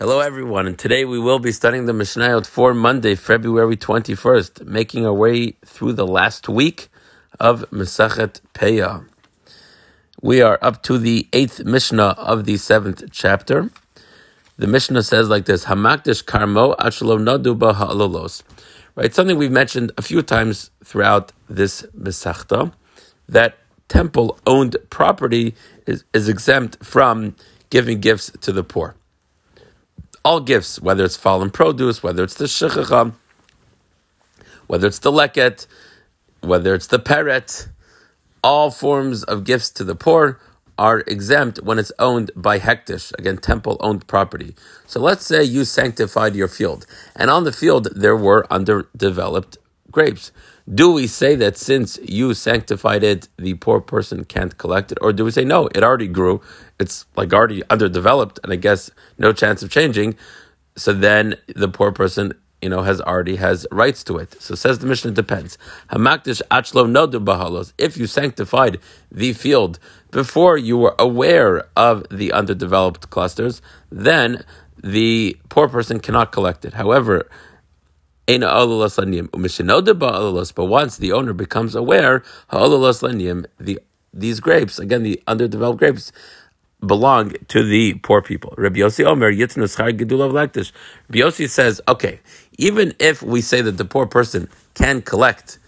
Hello, 0.00 0.20
everyone, 0.20 0.68
and 0.68 0.78
today 0.78 1.04
we 1.04 1.18
will 1.18 1.40
be 1.40 1.50
studying 1.50 1.86
the 1.86 1.92
Mishnayot 1.92 2.46
for 2.46 2.72
Monday, 2.72 3.16
February 3.16 3.76
21st, 3.76 4.64
making 4.64 5.04
our 5.04 5.12
way 5.12 5.56
through 5.64 5.92
the 5.92 6.06
last 6.06 6.48
week 6.48 6.86
of 7.40 7.68
Mesachet 7.72 8.40
Peah. 8.54 9.04
We 10.22 10.40
are 10.40 10.56
up 10.62 10.84
to 10.84 10.98
the 10.98 11.26
eighth 11.32 11.64
Mishnah 11.64 12.14
of 12.16 12.44
the 12.44 12.58
seventh 12.58 13.10
chapter. 13.10 13.72
The 14.56 14.68
Mishnah 14.68 15.02
says 15.02 15.28
like 15.28 15.46
this: 15.46 15.64
Hamakdish 15.64 16.22
karmo 16.22 16.76
achlo 16.76 17.18
nadu 17.18 17.58
ha'alolos. 17.58 18.44
Right, 18.94 19.12
something 19.12 19.36
we've 19.36 19.50
mentioned 19.50 19.90
a 19.98 20.02
few 20.02 20.22
times 20.22 20.70
throughout 20.84 21.32
this 21.48 21.82
Mesachta, 21.98 22.72
that 23.28 23.58
temple-owned 23.88 24.76
property 24.90 25.56
is, 25.86 26.04
is 26.14 26.28
exempt 26.28 26.84
from 26.84 27.34
giving 27.68 27.98
gifts 27.98 28.30
to 28.42 28.52
the 28.52 28.62
poor. 28.62 28.94
All 30.28 30.40
gifts, 30.40 30.78
whether 30.78 31.04
it's 31.06 31.16
fallen 31.16 31.48
produce, 31.48 32.02
whether 32.02 32.22
it's 32.22 32.34
the 32.34 32.44
shechacha, 32.44 33.14
whether 34.66 34.86
it's 34.86 34.98
the 34.98 35.10
leket, 35.10 35.66
whether 36.42 36.74
it's 36.74 36.86
the 36.86 36.98
peret, 36.98 37.68
all 38.44 38.70
forms 38.70 39.24
of 39.24 39.44
gifts 39.44 39.70
to 39.70 39.84
the 39.84 39.94
poor 39.94 40.38
are 40.76 41.00
exempt 41.06 41.62
when 41.62 41.78
it's 41.78 41.92
owned 41.98 42.30
by 42.36 42.58
hekdesh, 42.58 43.10
again, 43.18 43.38
temple 43.38 43.78
owned 43.80 44.06
property. 44.06 44.54
So 44.86 45.00
let's 45.00 45.24
say 45.24 45.42
you 45.42 45.64
sanctified 45.64 46.34
your 46.36 46.48
field, 46.48 46.84
and 47.16 47.30
on 47.30 47.44
the 47.44 47.52
field 47.62 47.88
there 47.96 48.14
were 48.14 48.46
underdeveloped 48.52 49.56
grapes. 49.90 50.32
Do 50.72 50.92
we 50.92 51.06
say 51.06 51.34
that 51.36 51.56
since 51.56 51.98
you 52.02 52.34
sanctified 52.34 53.02
it, 53.02 53.28
the 53.36 53.54
poor 53.54 53.80
person 53.80 54.24
can't 54.24 54.56
collect 54.58 54.92
it? 54.92 54.98
Or 55.00 55.12
do 55.12 55.24
we 55.24 55.30
say, 55.30 55.44
no, 55.44 55.68
it 55.74 55.82
already 55.82 56.08
grew, 56.08 56.42
it's 56.78 57.06
like 57.16 57.32
already 57.32 57.62
underdeveloped, 57.70 58.38
and 58.42 58.52
I 58.52 58.56
guess 58.56 58.90
no 59.18 59.32
chance 59.32 59.62
of 59.62 59.70
changing? 59.70 60.16
So 60.76 60.92
then 60.92 61.36
the 61.54 61.68
poor 61.68 61.90
person 61.92 62.34
you 62.60 62.68
know, 62.68 62.82
has 62.82 63.00
already 63.00 63.36
has 63.36 63.66
rights 63.70 64.02
to 64.04 64.16
it. 64.16 64.40
So 64.42 64.54
says 64.54 64.80
the 64.80 64.86
Mishnah 64.86 65.12
depends. 65.12 65.58
Hamakdish 65.90 66.42
achlo 66.50 66.88
nodu 66.88 67.24
bahalos. 67.24 67.72
If 67.78 67.96
you 67.96 68.06
sanctified 68.06 68.78
the 69.12 69.32
field 69.32 69.78
before 70.10 70.56
you 70.56 70.76
were 70.76 70.94
aware 70.98 71.68
of 71.76 72.06
the 72.10 72.32
underdeveloped 72.32 73.10
clusters, 73.10 73.62
then 73.90 74.44
the 74.82 75.36
poor 75.48 75.68
person 75.68 76.00
cannot 76.00 76.32
collect 76.32 76.64
it. 76.64 76.74
However, 76.74 77.28
but 80.52 80.66
once 80.66 80.98
the 80.98 81.12
owner 81.12 81.34
becomes 81.34 81.74
aware, 81.76 82.24
the 82.50 83.80
these 84.14 84.40
grapes, 84.40 84.78
again 84.80 85.02
the 85.04 85.22
underdeveloped 85.26 85.78
grapes, 85.80 86.12
belong 86.86 87.32
to 87.48 87.64
the 87.64 87.94
poor 87.94 88.22
people. 88.22 88.54
Rabbi 88.58 88.80
Yossi 88.80 89.04
Omer 89.04 89.30
Rabbi 89.30 91.20
Yossi 91.20 91.48
says, 91.50 91.80
okay, 91.88 92.20
even 92.58 92.94
if 93.00 93.22
we 93.22 93.40
say 93.42 93.62
that 93.62 93.78
the 93.78 93.86
poor 93.86 94.06
person 94.06 94.48
can 94.74 95.02
collect 95.02 95.58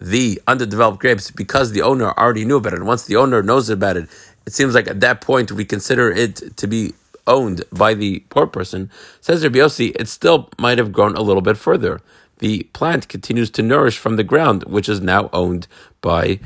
the 0.00 0.40
underdeveloped 0.46 1.00
grapes 1.00 1.30
because 1.30 1.72
the 1.72 1.82
owner 1.82 2.12
already 2.18 2.44
knew 2.46 2.56
about 2.58 2.74
it, 2.74 2.78
and 2.80 2.86
once 2.88 3.04
the 3.04 3.16
owner 3.16 3.42
knows 3.42 3.70
about 3.70 3.96
it, 3.96 4.08
it 4.46 4.54
seems 4.54 4.74
like 4.74 4.88
at 4.88 5.00
that 5.00 5.20
point 5.20 5.52
we 5.52 5.64
consider 5.64 6.10
it 6.10 6.56
to 6.58 6.66
be 6.66 6.94
owned 7.26 7.64
by 7.72 7.94
the 7.94 8.20
poor 8.28 8.46
person. 8.46 8.90
Says 9.20 9.42
Rabbi 9.42 9.58
Yossi, 9.58 9.94
it 9.98 10.08
still 10.08 10.48
might 10.58 10.78
have 10.78 10.92
grown 10.92 11.16
a 11.16 11.22
little 11.22 11.42
bit 11.42 11.56
further. 11.56 12.00
The 12.38 12.64
plant 12.72 13.08
continues 13.08 13.50
to 13.50 13.62
nourish 13.62 13.98
from 13.98 14.16
the 14.16 14.24
ground, 14.24 14.64
which 14.64 14.88
is 14.88 15.00
now 15.00 15.28
owned 15.32 15.66
by 16.00 16.40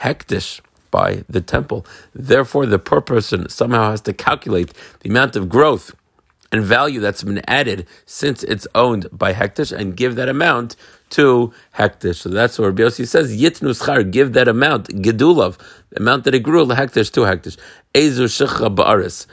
Hekdesh 0.00 0.60
by 0.90 1.24
the 1.28 1.40
temple. 1.40 1.84
Therefore, 2.14 2.66
the 2.66 2.78
poor 2.78 3.00
person 3.00 3.48
somehow 3.48 3.90
has 3.90 4.00
to 4.02 4.12
calculate 4.12 4.72
the 5.00 5.10
amount 5.10 5.34
of 5.36 5.48
growth 5.48 5.94
and 6.52 6.62
value 6.62 7.00
that's 7.00 7.22
been 7.22 7.42
added 7.48 7.86
since 8.04 8.44
it's 8.44 8.66
owned 8.74 9.08
by 9.10 9.32
Hekdesh 9.32 9.72
and 9.76 9.96
give 9.96 10.16
that 10.16 10.28
amount 10.28 10.76
to 11.10 11.52
Hekdesh. 11.76 12.16
So 12.16 12.28
that's 12.28 12.58
what 12.58 12.66
Rabbi 12.66 12.82
Yossi 12.82 13.08
says, 13.08 13.36
Yitnu 13.36 13.70
schar, 13.80 14.08
give 14.08 14.34
that 14.34 14.48
amount, 14.48 14.88
Gedulav, 14.88 15.58
the 15.90 16.00
amount 16.00 16.24
that 16.24 16.34
it 16.34 16.40
grew, 16.40 16.66
Hekdesh 16.66 17.10
to 17.12 17.20
Hekdesh. 17.20 17.56
Ezu 17.94 18.26
shechcha 18.28 18.74
ba'aris. 18.74 19.26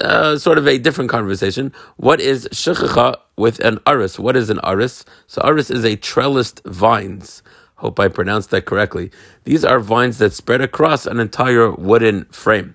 Uh, 0.00 0.36
sort 0.38 0.58
of 0.58 0.68
a 0.68 0.78
different 0.78 1.10
conversation. 1.10 1.72
What 1.96 2.20
is 2.20 2.48
shechacha 2.52 3.16
with 3.36 3.60
an 3.60 3.80
aris? 3.86 4.18
What 4.18 4.36
is 4.36 4.50
an 4.50 4.60
aris? 4.62 5.04
So 5.26 5.42
aris 5.44 5.70
is 5.70 5.84
a 5.84 5.96
trellised 5.96 6.62
vines. 6.66 7.42
Hope 7.76 7.98
I 7.98 8.08
pronounced 8.08 8.50
that 8.50 8.66
correctly. 8.66 9.10
These 9.44 9.64
are 9.64 9.80
vines 9.80 10.18
that 10.18 10.34
spread 10.34 10.60
across 10.60 11.06
an 11.06 11.18
entire 11.20 11.72
wooden 11.72 12.26
frame. 12.26 12.74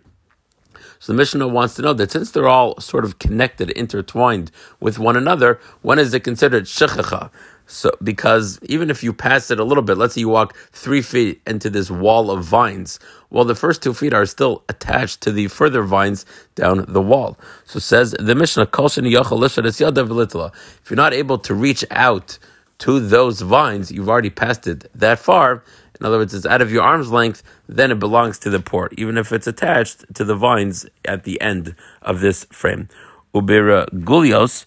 So 0.99 1.13
the 1.13 1.17
Mishnah 1.17 1.47
wants 1.47 1.75
to 1.75 1.83
know 1.83 1.93
that 1.93 2.11
since 2.11 2.31
they're 2.31 2.47
all 2.47 2.79
sort 2.79 3.05
of 3.05 3.19
connected, 3.19 3.71
intertwined 3.71 4.51
with 4.79 4.99
one 4.99 5.17
another, 5.17 5.59
when 5.81 5.99
is 5.99 6.13
it 6.13 6.21
considered 6.23 6.65
shechacha? 6.65 7.31
So, 7.71 7.89
because 8.03 8.59
even 8.63 8.89
if 8.89 9.01
you 9.01 9.13
pass 9.13 9.49
it 9.49 9.57
a 9.57 9.63
little 9.63 9.81
bit, 9.81 9.97
let's 9.97 10.15
say 10.15 10.19
you 10.19 10.27
walk 10.27 10.57
three 10.73 11.01
feet 11.01 11.41
into 11.47 11.69
this 11.69 11.89
wall 11.89 12.29
of 12.29 12.43
vines, 12.43 12.99
well, 13.29 13.45
the 13.45 13.55
first 13.55 13.81
two 13.81 13.93
feet 13.93 14.13
are 14.13 14.25
still 14.25 14.65
attached 14.67 15.21
to 15.21 15.31
the 15.31 15.47
further 15.47 15.81
vines 15.81 16.25
down 16.55 16.83
the 16.89 17.01
wall. 17.01 17.39
So 17.63 17.79
says 17.79 18.13
the 18.19 18.35
Mishnah, 18.35 18.67
if 18.73 20.89
you're 20.89 20.97
not 20.97 21.13
able 21.13 21.37
to 21.37 21.53
reach 21.53 21.85
out 21.91 22.37
to 22.79 22.99
those 22.99 23.39
vines, 23.39 23.89
you've 23.89 24.09
already 24.09 24.31
passed 24.31 24.67
it 24.67 24.91
that 24.93 25.19
far. 25.19 25.63
In 25.97 26.05
other 26.05 26.17
words, 26.17 26.33
it's 26.33 26.45
out 26.45 26.61
of 26.61 26.73
your 26.73 26.83
arm's 26.83 27.09
length, 27.09 27.41
then 27.69 27.89
it 27.89 27.99
belongs 27.99 28.37
to 28.39 28.49
the 28.49 28.59
port, 28.59 28.93
even 28.97 29.17
if 29.17 29.31
it's 29.31 29.47
attached 29.47 30.13
to 30.15 30.25
the 30.25 30.35
vines 30.35 30.85
at 31.05 31.23
the 31.23 31.39
end 31.39 31.77
of 32.01 32.19
this 32.19 32.43
frame. 32.51 32.89
Ubira 33.33 33.87
gulios, 33.91 34.65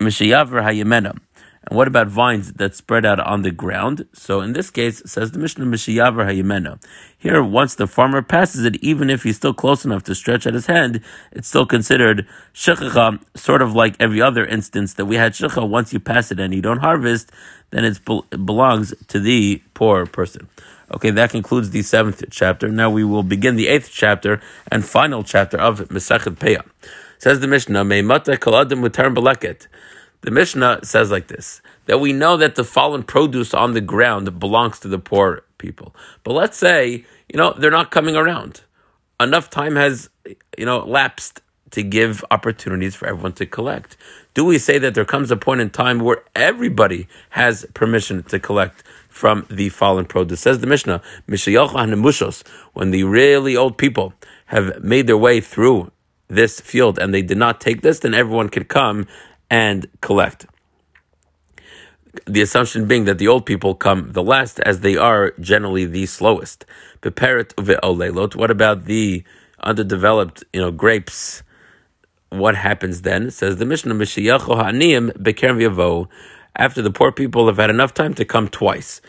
mishayaver 0.00 0.62
hayemena. 0.62 1.18
And 1.68 1.76
what 1.76 1.88
about 1.88 2.06
vines 2.06 2.52
that 2.54 2.76
spread 2.76 3.04
out 3.04 3.18
on 3.18 3.42
the 3.42 3.50
ground? 3.50 4.06
So 4.12 4.40
in 4.40 4.52
this 4.52 4.70
case, 4.70 5.02
says 5.04 5.32
the 5.32 5.40
Mishnah 5.40 5.64
Mishayavar 5.66 6.24
Hayimena. 6.24 6.80
Here, 7.18 7.42
once 7.42 7.74
the 7.74 7.88
farmer 7.88 8.22
passes 8.22 8.64
it, 8.64 8.76
even 8.76 9.10
if 9.10 9.24
he's 9.24 9.36
still 9.36 9.54
close 9.54 9.84
enough 9.84 10.04
to 10.04 10.14
stretch 10.14 10.46
out 10.46 10.54
his 10.54 10.66
hand, 10.66 11.00
it's 11.32 11.48
still 11.48 11.66
considered 11.66 12.24
shechacha, 12.54 13.20
sort 13.34 13.62
of 13.62 13.74
like 13.74 13.96
every 13.98 14.22
other 14.22 14.46
instance 14.46 14.94
that 14.94 15.06
we 15.06 15.16
had 15.16 15.32
shecha. 15.32 15.68
Once 15.68 15.92
you 15.92 15.98
pass 15.98 16.30
it 16.30 16.38
and 16.38 16.54
you 16.54 16.62
don't 16.62 16.78
harvest, 16.78 17.32
then 17.70 17.84
it 17.84 17.98
belongs 18.04 18.94
to 19.08 19.18
the 19.18 19.60
poor 19.74 20.06
person. 20.06 20.48
Okay, 20.94 21.10
that 21.10 21.30
concludes 21.30 21.70
the 21.70 21.82
seventh 21.82 22.22
chapter. 22.30 22.68
Now 22.68 22.90
we 22.90 23.02
will 23.02 23.24
begin 23.24 23.56
the 23.56 23.66
eighth 23.66 23.90
chapter 23.92 24.40
and 24.70 24.84
final 24.84 25.24
chapter 25.24 25.58
of 25.58 25.80
Mesachet 25.88 26.36
Peah. 26.36 26.64
Says 27.18 27.40
the 27.40 27.48
Mishnah, 27.48 27.84
Meimata 27.84 28.36
kaladim 28.36 28.86
mutar 28.86 29.12
beleket. 29.12 29.66
The 30.26 30.32
Mishnah 30.32 30.80
says 30.82 31.12
like 31.12 31.28
this 31.28 31.62
that 31.86 32.00
we 32.00 32.12
know 32.12 32.36
that 32.36 32.56
the 32.56 32.64
fallen 32.64 33.04
produce 33.04 33.54
on 33.54 33.74
the 33.74 33.80
ground 33.80 34.40
belongs 34.40 34.80
to 34.80 34.88
the 34.88 34.98
poor 34.98 35.44
people. 35.56 35.94
But 36.24 36.32
let's 36.32 36.58
say, 36.58 37.04
you 37.28 37.36
know, 37.36 37.54
they're 37.56 37.70
not 37.70 37.92
coming 37.92 38.16
around. 38.16 38.62
Enough 39.20 39.50
time 39.50 39.76
has, 39.76 40.10
you 40.58 40.66
know, 40.66 40.78
lapsed 40.78 41.42
to 41.70 41.84
give 41.84 42.24
opportunities 42.32 42.96
for 42.96 43.06
everyone 43.06 43.34
to 43.34 43.46
collect. 43.46 43.96
Do 44.34 44.44
we 44.44 44.58
say 44.58 44.78
that 44.78 44.94
there 44.96 45.04
comes 45.04 45.30
a 45.30 45.36
point 45.36 45.60
in 45.60 45.70
time 45.70 46.00
where 46.00 46.24
everybody 46.34 47.06
has 47.30 47.64
permission 47.72 48.24
to 48.24 48.40
collect 48.40 48.82
from 49.08 49.46
the 49.48 49.68
fallen 49.68 50.06
produce? 50.06 50.40
Says 50.40 50.58
the 50.58 50.66
Mishnah, 50.66 51.02
when 52.72 52.90
the 52.90 53.04
really 53.04 53.56
old 53.56 53.78
people 53.78 54.12
have 54.46 54.82
made 54.82 55.06
their 55.06 55.16
way 55.16 55.40
through 55.40 55.92
this 56.26 56.60
field 56.60 56.98
and 56.98 57.14
they 57.14 57.22
did 57.22 57.38
not 57.38 57.60
take 57.60 57.82
this, 57.82 58.00
then 58.00 58.12
everyone 58.12 58.48
could 58.48 58.66
come 58.66 59.06
and 59.50 59.86
collect. 60.00 60.46
The 62.26 62.40
assumption 62.40 62.86
being 62.86 63.04
that 63.04 63.18
the 63.18 63.28
old 63.28 63.44
people 63.44 63.74
come 63.74 64.12
the 64.12 64.22
last, 64.22 64.58
as 64.60 64.80
they 64.80 64.96
are 64.96 65.32
generally 65.38 65.84
the 65.84 66.06
slowest. 66.06 66.64
What 67.02 68.50
about 68.50 68.84
the 68.86 69.22
underdeveloped, 69.62 70.44
you 70.52 70.60
know, 70.60 70.70
grapes? 70.70 71.42
What 72.30 72.56
happens 72.56 73.02
then? 73.02 73.30
Says 73.30 73.56
the 73.58 73.66
Mishnah, 73.66 73.94
after 76.58 76.82
the 76.82 76.90
poor 76.90 77.12
people 77.12 77.46
have 77.46 77.58
had 77.58 77.70
enough 77.70 77.92
time 77.94 78.14
to 78.14 78.24
come 78.24 78.48
twice. 78.48 79.00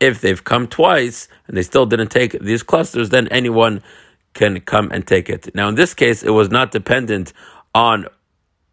If 0.00 0.20
they've 0.20 0.42
come 0.42 0.66
twice 0.66 1.28
and 1.46 1.56
they 1.56 1.62
still 1.62 1.86
didn't 1.86 2.10
take 2.10 2.32
these 2.40 2.62
clusters, 2.62 3.10
then 3.10 3.28
anyone 3.28 3.80
can 4.34 4.60
come 4.60 4.90
and 4.92 5.06
take 5.06 5.30
it. 5.30 5.54
Now, 5.54 5.68
in 5.68 5.76
this 5.76 5.94
case, 5.94 6.22
it 6.22 6.30
was 6.30 6.50
not 6.50 6.72
dependent 6.72 7.32
on 7.74 8.06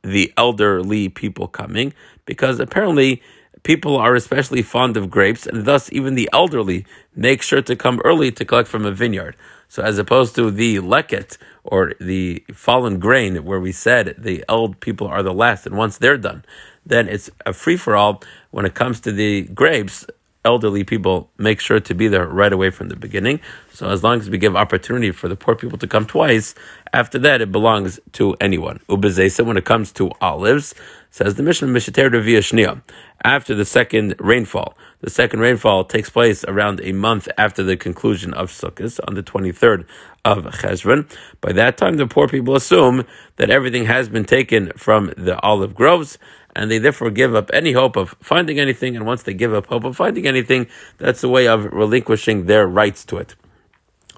the 0.03 0.33
elderly 0.37 1.09
people 1.09 1.47
coming 1.47 1.93
because 2.25 2.59
apparently 2.59 3.21
people 3.63 3.95
are 3.97 4.15
especially 4.15 4.61
fond 4.61 4.97
of 4.97 5.09
grapes 5.09 5.47
and 5.47 5.65
thus 5.65 5.91
even 5.91 6.15
the 6.15 6.29
elderly 6.33 6.85
make 7.15 7.41
sure 7.41 7.61
to 7.61 7.75
come 7.75 8.01
early 8.03 8.31
to 8.31 8.45
collect 8.45 8.67
from 8.67 8.85
a 8.85 8.91
vineyard. 8.91 9.35
So 9.69 9.81
as 9.81 9.97
opposed 9.97 10.35
to 10.35 10.51
the 10.51 10.77
leket 10.77 11.37
or 11.63 11.93
the 11.99 12.43
fallen 12.53 12.99
grain 12.99 13.43
where 13.43 13.59
we 13.59 13.71
said 13.71 14.15
the 14.17 14.43
old 14.47 14.79
people 14.81 15.07
are 15.07 15.23
the 15.23 15.33
last 15.33 15.65
and 15.65 15.77
once 15.77 15.97
they're 15.97 16.17
done, 16.17 16.43
then 16.85 17.07
it's 17.07 17.29
a 17.45 17.53
free 17.53 17.77
for 17.77 17.95
all 17.95 18.21
when 18.51 18.65
it 18.65 18.75
comes 18.75 18.99
to 19.01 19.11
the 19.11 19.43
grapes. 19.43 20.05
Elderly 20.45 20.83
people 20.83 21.29
make 21.37 21.59
sure 21.59 21.79
to 21.79 21.93
be 21.93 22.07
there 22.07 22.27
right 22.27 22.51
away 22.51 22.69
from 22.69 22.89
the 22.89 22.95
beginning. 22.95 23.39
So 23.71 23.89
as 23.89 24.03
long 24.03 24.19
as 24.19 24.29
we 24.29 24.37
give 24.37 24.55
opportunity 24.55 25.11
for 25.11 25.27
the 25.27 25.35
poor 25.35 25.55
people 25.55 25.77
to 25.79 25.87
come 25.87 26.05
twice, 26.05 26.55
after 26.91 27.17
that 27.19 27.41
it 27.41 27.51
belongs 27.51 27.99
to 28.13 28.35
anyone. 28.39 28.79
Ubezesa, 28.89 29.45
when 29.45 29.57
it 29.57 29.65
comes 29.65 29.91
to 29.93 30.11
olives, 30.21 30.75
says 31.13 31.35
the 31.35 31.43
mission 31.43 31.71
Mishnah 31.71 31.93
Mishater 31.93 32.39
Shnia. 32.39 32.81
After 33.23 33.53
the 33.53 33.65
second 33.65 34.15
rainfall, 34.19 34.75
the 35.01 35.09
second 35.09 35.41
rainfall 35.41 35.85
takes 35.85 36.09
place 36.09 36.43
around 36.45 36.81
a 36.81 36.91
month 36.91 37.27
after 37.37 37.61
the 37.61 37.77
conclusion 37.77 38.33
of 38.33 38.49
Sukkot 38.49 38.99
on 39.07 39.13
the 39.13 39.21
23rd 39.21 39.85
of 40.25 40.45
Cheshvan. 40.45 41.07
By 41.39 41.51
that 41.53 41.77
time, 41.77 41.97
the 41.97 42.07
poor 42.07 42.27
people 42.27 42.55
assume 42.55 43.05
that 43.35 43.49
everything 43.49 43.85
has 43.85 44.09
been 44.09 44.25
taken 44.25 44.71
from 44.75 45.13
the 45.15 45.39
olive 45.41 45.75
groves 45.75 46.17
and 46.55 46.69
they 46.69 46.77
therefore 46.77 47.09
give 47.09 47.35
up 47.35 47.49
any 47.53 47.73
hope 47.73 47.95
of 47.95 48.15
finding 48.21 48.59
anything. 48.59 48.95
And 48.95 49.05
once 49.05 49.23
they 49.23 49.33
give 49.33 49.53
up 49.53 49.67
hope 49.67 49.83
of 49.83 49.97
finding 49.97 50.27
anything, 50.27 50.67
that's 50.97 51.23
a 51.23 51.29
way 51.29 51.47
of 51.47 51.65
relinquishing 51.65 52.45
their 52.45 52.67
rights 52.67 53.03
to 53.05 53.17
it. 53.17 53.35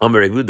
Rebuda 0.02 0.48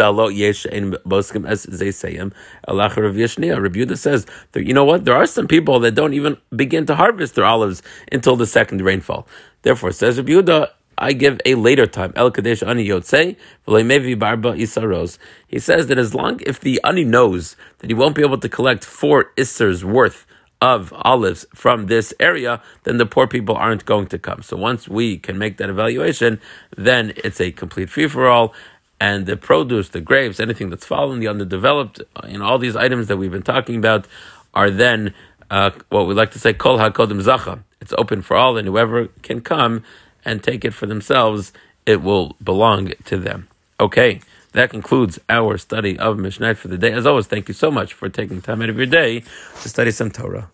says 3.97 4.25
that 4.53 4.65
you 4.65 4.73
know 4.73 4.85
what? 4.85 5.05
There 5.05 5.15
are 5.15 5.27
some 5.27 5.47
people 5.47 5.79
that 5.81 5.93
don't 5.93 6.13
even 6.13 6.37
begin 6.55 6.87
to 6.87 6.95
harvest 6.95 7.35
their 7.35 7.45
olives 7.45 7.83
until 8.11 8.35
the 8.35 8.47
second 8.47 8.81
rainfall. 8.81 9.27
Therefore, 9.61 9.91
says 9.91 10.17
Rebuda, 10.17 10.69
I 10.97 11.13
give 11.13 11.39
a 11.45 11.53
later 11.55 11.85
time. 11.85 12.13
El 12.15 12.31
Kadesh 12.31 12.63
Ani 12.63 12.87
Yotze, 12.87 13.35
Barba 13.67 14.53
Isaros. 14.53 15.17
He 15.47 15.59
says 15.59 15.87
that 15.87 15.99
as 15.99 16.15
long 16.15 16.39
if 16.45 16.59
the 16.59 16.79
Ani 16.83 17.03
knows 17.03 17.55
that 17.79 17.89
he 17.89 17.93
won't 17.93 18.15
be 18.15 18.23
able 18.23 18.39
to 18.39 18.49
collect 18.49 18.85
four 18.85 19.31
Issers 19.37 19.83
worth 19.83 20.25
of 20.61 20.93
olives 20.93 21.45
from 21.53 21.87
this 21.87 22.13
area, 22.19 22.61
then 22.83 22.97
the 22.97 23.05
poor 23.05 23.27
people 23.27 23.55
aren't 23.55 23.85
going 23.85 24.07
to 24.07 24.17
come. 24.17 24.41
So 24.41 24.57
once 24.57 24.87
we 24.87 25.17
can 25.17 25.37
make 25.37 25.57
that 25.57 25.69
evaluation, 25.69 26.39
then 26.77 27.13
it's 27.17 27.41
a 27.41 27.51
complete 27.51 27.89
free 27.89 28.07
for 28.07 28.27
all. 28.27 28.53
And 28.99 29.25
the 29.25 29.35
produce, 29.35 29.89
the 29.89 29.99
grapes, 30.01 30.39
anything 30.39 30.69
that's 30.69 30.85
fallen, 30.85 31.19
the 31.19 31.27
underdeveloped, 31.27 32.01
you 32.27 32.37
know, 32.37 32.45
all 32.45 32.57
these 32.57 32.75
items 32.75 33.07
that 33.07 33.17
we've 33.17 33.31
been 33.31 33.43
talking 33.43 33.75
about 33.75 34.07
are 34.53 34.71
then 34.71 35.13
uh, 35.51 35.71
what 35.89 36.07
we 36.07 36.13
like 36.13 36.31
to 36.31 36.39
say, 36.39 36.53
kol 36.53 36.77
hakodim 36.77 37.21
zacha. 37.21 37.59
It's 37.81 37.93
open 37.97 38.21
for 38.21 38.37
all, 38.37 38.57
and 38.57 38.67
whoever 38.67 39.07
can 39.21 39.41
come 39.41 39.83
and 40.23 40.41
take 40.41 40.65
it 40.65 40.73
for 40.73 40.85
themselves, 40.85 41.51
it 41.85 42.01
will 42.01 42.35
belong 42.43 42.93
to 43.03 43.17
them. 43.17 43.49
Okay. 43.79 44.21
That 44.55 44.69
concludes 44.69 45.19
our 45.27 45.57
study 45.57 45.99
of 45.99 46.17
Mishnah 46.17 46.55
for 46.55 46.69
the 46.69 46.77
day. 46.77 46.93
As 46.93 47.05
always, 47.05 47.27
thank 47.27 47.49
you 47.49 47.53
so 47.53 47.69
much 47.69 47.93
for 47.93 48.07
taking 48.07 48.41
time 48.41 48.61
out 48.61 48.69
of 48.69 48.77
your 48.77 48.85
day 48.85 49.19
to 49.61 49.67
study 49.67 49.91
some 49.91 50.09
Torah. 50.09 50.49